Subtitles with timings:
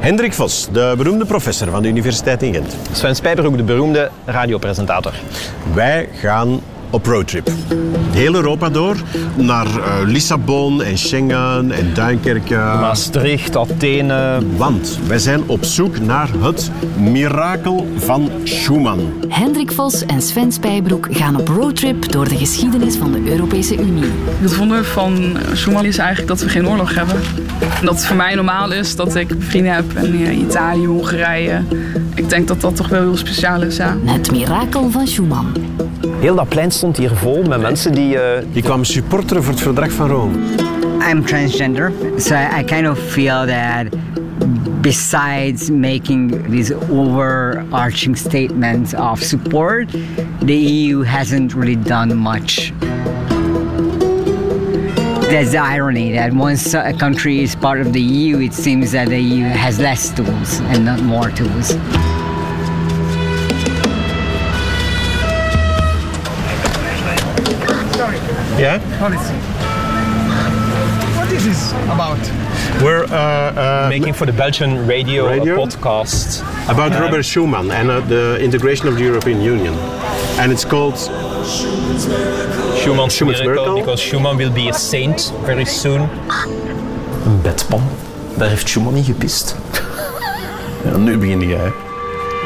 [0.00, 2.76] Hendrik Vos, de beroemde professor van de Universiteit in Gent.
[2.92, 5.12] Sven Spijbroek, de beroemde radiopresentator.
[5.74, 7.50] Wij gaan op roadtrip.
[8.10, 8.96] Heel Europa door,
[9.36, 12.54] naar uh, Lissabon en Schengen en Duinkerke.
[12.54, 14.38] Maastricht, Athene.
[14.56, 19.12] Want wij zijn op zoek naar het mirakel van Schumann.
[19.28, 24.10] Hendrik Vos en Sven Spijbroek gaan op roadtrip door de geschiedenis van de Europese Unie.
[24.40, 27.16] Het wonder van Schumann is eigenlijk dat we geen oorlog hebben.
[27.60, 31.62] En dat het voor mij normaal is dat ik vrienden heb in Italië, Hongarije.
[32.14, 33.96] Ik denk dat dat toch wel heel speciaal is, ja.
[34.04, 35.46] Het mirakel van Schumann.
[36.20, 38.14] Heel dat plein stond hier vol met mensen die...
[38.14, 38.20] Uh,
[38.52, 40.38] die kwamen supporteren voor het verdrag van Rome.
[41.10, 43.86] I'm transgender, so I kind of feel that
[44.80, 49.88] besides making these overarching statements of support,
[50.40, 52.72] the EU hasn't really done much.
[55.28, 59.08] There's the irony that once a country is part of the EU, it seems that
[59.08, 61.74] the EU has less tools and not more tools.
[68.58, 68.80] Yeah?
[68.98, 69.34] Policy.
[71.18, 72.18] What is this about?
[72.82, 75.58] We're uh, uh, making for the Belgian radio, radio?
[75.58, 76.40] podcast
[76.72, 79.74] about uh, Robert Schuman and uh, the integration of the European Union.
[80.38, 80.96] And it's called
[82.76, 86.08] Schumann's, Schumann's miracle, miracle, because Schumann will be a saint very soon.
[87.24, 87.82] Een bedpan.
[88.36, 89.56] Daar heeft Schumann niet gepist.
[90.84, 91.72] ja, nu begin jij.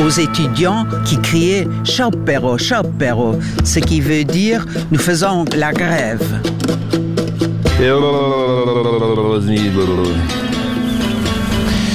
[0.00, 6.22] aux étudiants qui criaient Schaupero, Schaupero, ce qui veut dire nous faisons la grève.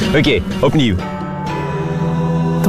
[0.09, 0.95] Oké, okay, opnieuw.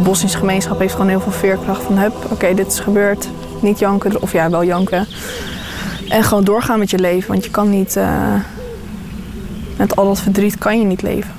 [0.03, 3.29] De Bosnische gemeenschap heeft gewoon heel veel veerkracht van hup, oké, okay, dit is gebeurd.
[3.61, 5.07] Niet janken, of ja, wel janken.
[6.09, 7.97] En gewoon doorgaan met je leven, want je kan niet...
[7.97, 8.35] Uh,
[9.77, 11.33] met al dat verdriet kan je niet leven.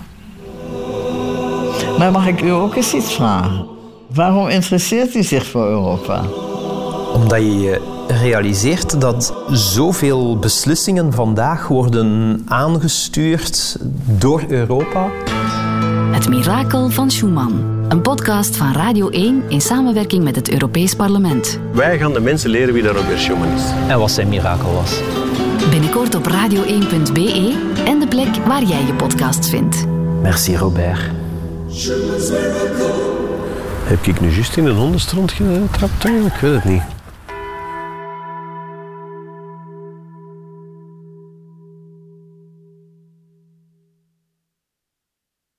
[1.98, 3.66] Maar mag ik u ook eens iets vragen?
[4.14, 6.22] Waarom interesseert u zich voor Europa?
[7.14, 15.10] Omdat je je realiseert dat zoveel beslissingen vandaag worden aangestuurd door Europa.
[16.14, 17.86] Het mirakel van Schumann.
[17.90, 21.60] Een podcast van Radio 1 in samenwerking met het Europees Parlement.
[21.72, 23.64] Wij gaan de mensen leren wie daar Robert Schumann is.
[23.88, 25.00] En wat zijn mirakel was.
[25.70, 29.86] Binnenkort op radio1.be en de plek waar jij je podcasts vindt.
[30.22, 31.00] Merci Robert.
[33.84, 36.06] Heb ik nu juist in een hondenstront getrapt?
[36.06, 36.82] Ik weet het niet.